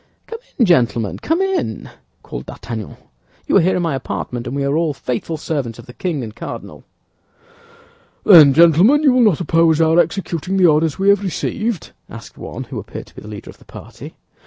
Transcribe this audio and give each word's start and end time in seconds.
"Come 0.25 0.39
in, 0.57 0.65
gentlemen, 0.65 1.19
come 1.19 1.41
in," 1.43 1.87
called 2.23 2.47
D'Artagnan; 2.47 2.97
"you 3.45 3.57
are 3.57 3.61
here 3.61 3.75
in 3.75 3.83
my 3.83 3.93
apartment, 3.93 4.47
and 4.47 4.55
we 4.55 4.63
are 4.63 4.75
all 4.75 4.95
faithful 4.95 5.37
servants 5.37 5.77
of 5.77 5.85
the 5.85 5.93
king 5.93 6.23
and 6.23 6.35
cardinal." 6.35 6.83
"Then, 8.23 8.51
gentlemen, 8.55 9.03
you 9.03 9.13
will 9.13 9.21
not 9.21 9.39
oppose 9.39 9.79
our 9.79 9.99
executing 9.99 10.57
the 10.57 10.65
orders 10.65 10.97
we 10.97 11.09
have 11.09 11.21
received?" 11.21 11.91
asked 12.09 12.35
one 12.35 12.63
who 12.63 12.79
appeared 12.79 13.05
to 13.05 13.15
be 13.15 13.21
the 13.21 13.27
leader 13.27 13.51
of 13.51 13.59
the 13.59 13.63
party. 13.65 14.15